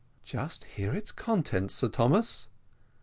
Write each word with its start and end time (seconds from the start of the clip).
"Just 0.23 0.63
hear 0.63 0.95
its 0.95 1.11
contents, 1.11 1.75
Sir 1.75 1.87
Thomas." 1.87 2.47